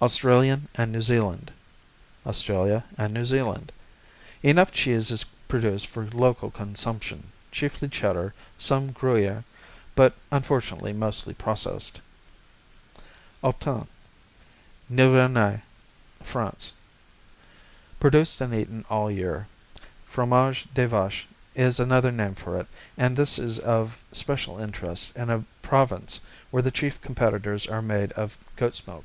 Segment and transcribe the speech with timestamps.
[0.00, 1.50] Australian and New Zealand
[2.24, 3.72] Australia and New Zealand
[4.42, 9.44] Enough cheese is produced for local consumption, chiefly Cheddar; some Gruyère,
[9.94, 12.00] but unfortunately mostly processed.
[13.44, 13.86] Autun
[14.90, 15.60] Nivernais,
[16.22, 16.72] France
[18.00, 19.46] Produced and eaten all year.
[20.06, 22.66] Fromage de Vache is another name for it
[22.96, 26.18] and this is of special interest in a province
[26.50, 28.98] where the chief competitors are made of goat's milk.